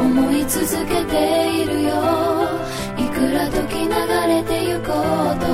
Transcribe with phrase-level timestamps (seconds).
[0.00, 1.90] 思い続けているよ
[2.98, 3.88] いくら時流
[4.26, 5.46] れてゆこうと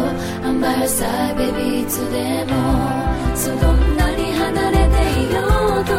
[0.47, 2.53] I'm by your side baby いつでも
[3.37, 5.41] そうどんなに離れていよ
[5.81, 5.93] うと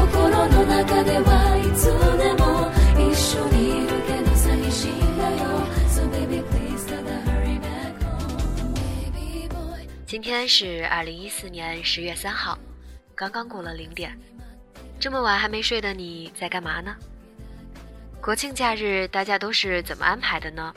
[0.00, 1.86] 心の中ではいつ
[2.18, 2.42] でも
[3.10, 5.36] 一緒にいるけど寂しいんだよ
[5.88, 8.74] So baby please gotta hurry back home
[9.12, 12.58] baby boy 今天是二零一四年十月三号，
[13.14, 14.16] 刚刚过了零点。
[15.00, 16.96] 这么晚还没睡的你在干嘛呢？
[18.21, 20.73] 国庆假日大家都是怎么安排的呢？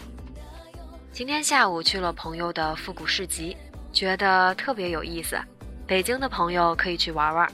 [1.12, 3.56] 今天下午去了朋友的复古市集，
[3.92, 5.36] 觉得特别有意思。
[5.86, 7.52] 北京的朋友可以去玩玩。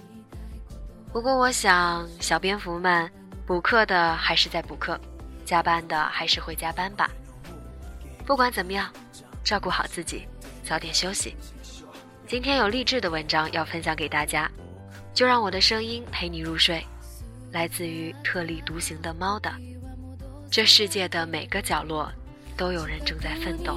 [1.11, 3.11] 不过我想，小蝙蝠们
[3.47, 5.01] 补课的还是在补课，
[5.45, 7.11] 加班的还是会加班吧。
[8.27, 8.93] 不管怎么样，
[9.43, 10.29] 照顾好自己，
[10.63, 11.35] 早点休息。
[12.27, 14.49] 今天有励志的文章要分享给大家。
[15.15, 16.87] 就让我的声音陪你入睡，
[17.51, 19.51] 来自于特立独行的猫的。
[20.51, 22.11] 这世界的每个角落，
[22.57, 23.77] 都有人正在奋斗。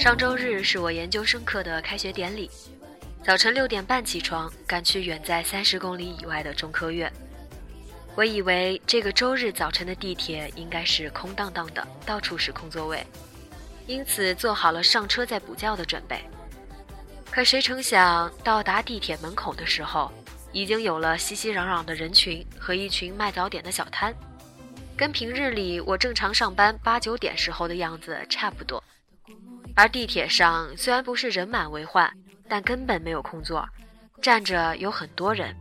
[0.00, 2.50] 上周日是我研究生课的开学典礼，
[3.22, 7.12] 早晨六点半起床，赶去远在三十公里以外的中科院。
[8.14, 13.06] 我以为这个周日早晨的地铁应该是空荡荡的，到处是空座位，
[13.86, 16.18] 因此做好了上车再补觉的准备。
[17.30, 20.10] 可谁成想，到达地铁门口的时候，
[20.50, 24.14] 已经有了熙熙攘攘的人群和一群卖早点的小摊，
[24.96, 28.82] 跟平日里我正常上班八九点时候的样子差不多。
[29.74, 32.12] 而地铁上虽然不是人满为患，
[32.48, 33.66] 但根本没有空座，
[34.20, 35.54] 站着有很多人。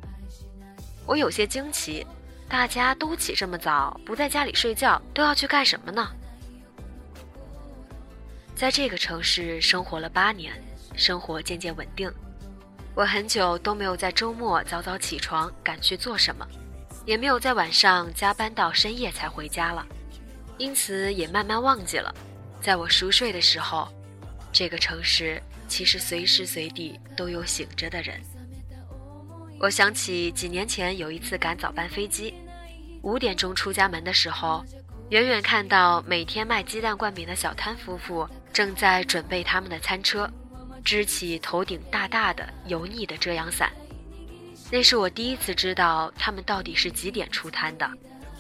[1.06, 2.06] 我有些惊奇，
[2.50, 6.10] 大家都起这么早，不在家里睡觉，都要去干什么呢？
[8.56, 10.54] 在这个城市生活了八年，
[10.96, 12.12] 生活渐渐稳定，
[12.94, 16.46] 我很久都没有在周末早早起床赶去做什么，
[17.06, 19.88] 也没有在晚上加班到深夜才回家了，
[20.58, 22.14] 因此也慢慢忘记了，
[22.62, 23.88] 在我熟睡的时候。
[24.52, 28.20] 这个城市其实随时随地都有醒着的人。
[29.60, 32.34] 我想起几年前有一次赶早班飞机，
[33.02, 34.64] 五点钟出家门的时候，
[35.10, 40.30] 远远看到每天卖鸡蛋灌饼的小摊夫妇正在准备他们的餐车，
[40.84, 43.72] 支起头顶大大的油腻的遮阳伞。
[44.72, 47.90] 那是我第一次知道他们到底是几点出摊的，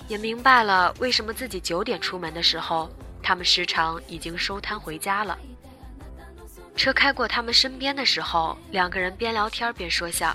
[0.07, 2.89] 也明白了为什么自己九点出门的时候，
[3.21, 5.37] 他们时常已经收摊回家了。
[6.79, 10.33] 车开过他们身边的时候，两个人边聊天边说笑。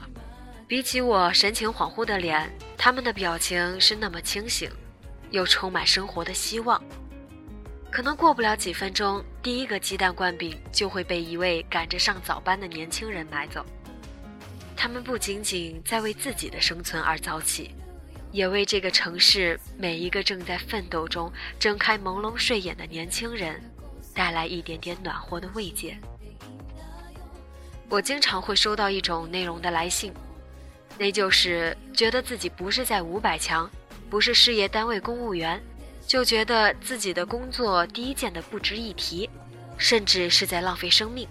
[0.68, 4.70] 比起我神情恍惚的脸，他们的表情是那么清醒，
[5.30, 6.78] 又充满生活的希望。
[7.90, 13.64] 可能过不了几分钟，第一个鸡蛋灌饼就会被一位赶着上早班的年轻人买走。
[14.76, 17.74] 他们不仅仅在为自己的生存而早起，
[18.32, 23.62] 也为这个城市每一个正在奋斗中睁开朦胧睡眼的年轻人，
[24.14, 25.98] 带来一点点暖和的慰藉。
[27.88, 30.12] 我经常会收到一种内容的来信，
[30.98, 33.70] 那就是觉得自己不是在五百强，
[34.10, 35.62] 不是事业单位公务员，
[36.06, 39.28] 就觉得自己的工作低贱的不值一提，
[39.78, 41.28] 甚至是在浪费生命。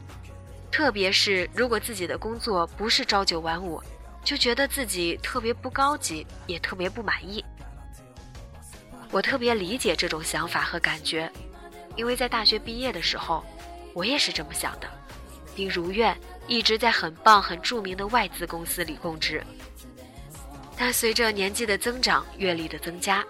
[0.72, 3.82] 特别是如果自己的工作不是朝九晚五，
[4.24, 7.44] 就觉得自己特别不高级，也特别不满意。
[9.12, 11.32] 我特别理解这种想法和感觉，
[11.96, 13.44] 因为在大学毕业的时候，
[13.94, 14.88] 我也是这么想的，
[15.56, 16.18] 并如愿。
[16.48, 19.44] 一直在很棒、很著名的外资公司里供职，
[20.78, 23.24] 但随着年纪的增长、阅历的增加，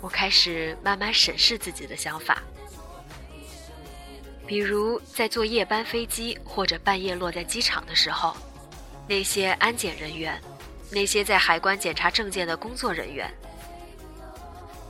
[0.00, 2.42] 我开始慢慢审视自己的想法。
[4.46, 8.36] 比如在坐夜班飞机或者半夜落在机场的时候，
[9.08, 10.38] 那些安检人员，
[10.90, 13.32] 那些在海关检查证件的工作人员，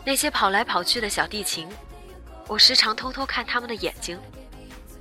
[0.04, 1.68] 那些跑来跑去的小地勤，
[2.48, 4.18] 我时常偷偷看他们的眼睛，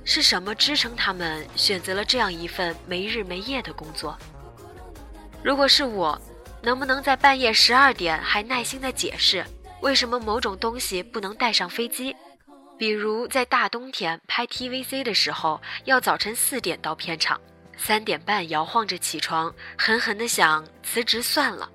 [0.04, 4.16] 是什么支撑他们选择了这样一份没日没夜的工作？
[5.42, 6.20] 如果是我，
[6.62, 9.44] 能不能在半夜十二点还耐心地解释
[9.80, 12.14] 为什么某种东西不能带上飞机？
[12.78, 17.40] 比如在大冬天拍 TVC 的时候，要早晨四点到片场，
[17.76, 21.70] 三点半摇晃着起床，狠狠地想辞职算了。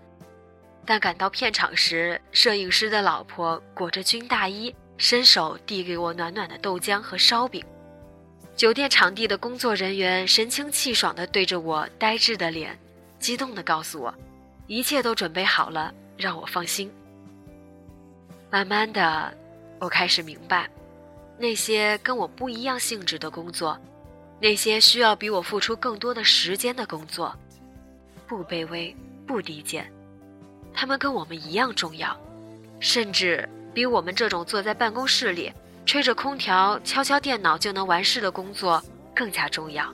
[0.85, 7.63] 但赶到片场时，摄影师的老婆裹着军大衣，伸手递给我暖暖的豆浆和烧饼。
[8.59, 12.77] 酒店场地的工作人员神清气爽地对着我呆滞的脸，
[13.17, 14.13] 激动地告诉我，
[14.67, 16.91] 一切都准备好了，让我放心。
[18.51, 19.33] 慢慢的，
[19.79, 20.69] 我开始明白。
[21.37, 23.79] 那些跟我不一样性质的工作，
[24.41, 27.33] 那些需要比我付出更多的时间的工作，
[28.27, 28.93] 不卑微，
[29.25, 29.89] 不低贱，
[30.73, 32.13] 他们跟我们一样重要，
[32.81, 35.49] 甚至比我们这种坐在办公室里
[35.89, 38.79] 吹着空调、敲敲电脑就能完事的工作
[39.15, 39.91] 更加重要。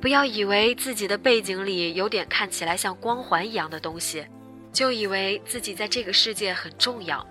[0.00, 4.24] 不要以为自己的背景里有点看起来像光环一样的东西，
[4.72, 7.26] 就以为自己在这个世界很重要。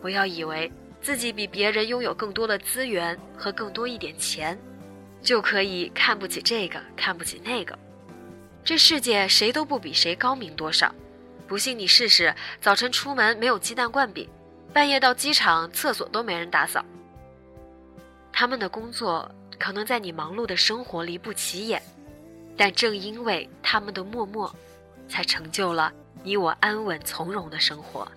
[0.00, 0.72] 不要以为。
[1.02, 4.58] 自己比别人拥有更多的资源和更多一点钱，
[5.20, 7.78] 就可以看不起这个，看不起那个。
[8.64, 10.90] 这世界谁都不比谁高明多少。
[11.46, 14.26] 不信你试试，早晨出门没有鸡蛋灌饼，
[14.74, 16.84] 半夜到机场厕所都没人打扫。
[18.32, 21.80] 他们的工作可能在你忙碌的生活里不起眼，
[22.56, 24.52] 但正因为他们的默默，
[25.08, 25.92] 才成就了
[26.24, 28.10] 你我安稳从容的生活。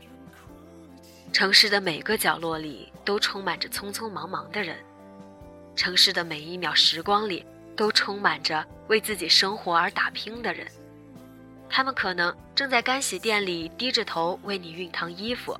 [1.31, 4.77] 城市的每个角落里都充满着匆匆忙忙的人，
[5.75, 7.45] 城市的每一秒时光里
[7.75, 10.65] 都充满着为自己生活而打拼的人。
[11.69, 15.55] 他们可能正在干洗店里低着头为你熨烫衣服，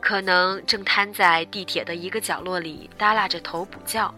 [0.00, 4.12] 可能正瘫在地铁的一个角落里耷拉着头补觉，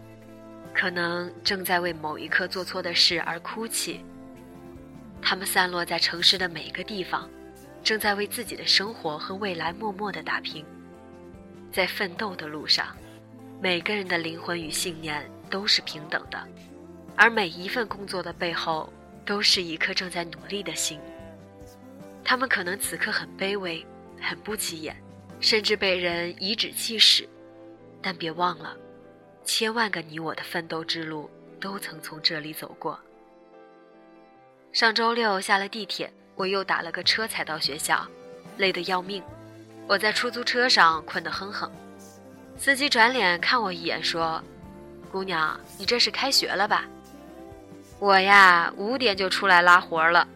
[0.72, 4.04] 可能正在为某一刻做错的事而哭泣。
[5.22, 7.28] 他们散落在城市的每个地方，
[7.82, 10.64] 正在为自己的生活和未来默默的打拼。
[11.72, 12.96] 在奋斗的路上，
[13.60, 16.46] 每个人的灵魂与信念都是平等的，
[17.16, 18.92] 而每一份工作的背后，
[19.24, 20.98] 都是一颗正在努力的心。
[22.24, 23.84] 他们可能此刻很卑微，
[24.20, 24.96] 很不起眼，
[25.40, 27.28] 甚至被人颐指气使，
[28.02, 28.76] 但别忘了，
[29.42, 31.28] 千万个你我的奋斗之路
[31.58, 32.98] 都曾从这里走过。
[34.72, 38.06] 上周六下了地铁，我又打了个车才到学校，
[38.58, 39.22] 累得要命。
[39.88, 41.68] 我在出租车上困得哼哼，
[42.56, 44.40] 司机转脸看我一眼说
[45.10, 46.86] ：“姑娘，你这是开学了吧？
[47.98, 50.28] 我呀，五点就出来拉活了。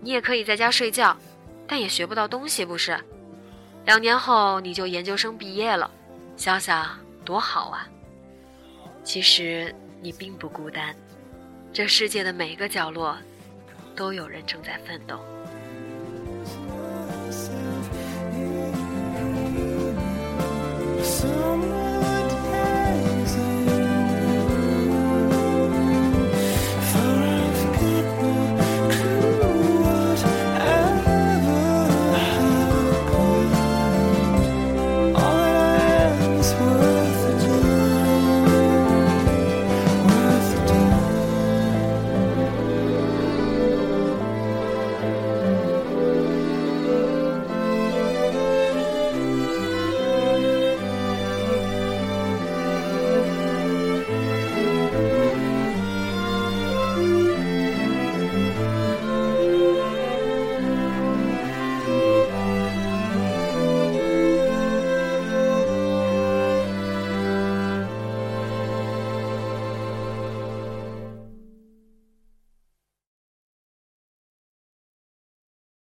[0.00, 1.16] 你也可以在家睡觉，
[1.66, 2.96] 但也学不到东西，不是？
[3.84, 5.90] 两年后你就研究生毕业了，
[6.36, 7.86] 想想多好啊！
[9.02, 10.96] 其实你并不孤单，
[11.72, 13.16] 这世界的每个角落，
[13.94, 15.18] 都有人正在奋斗。”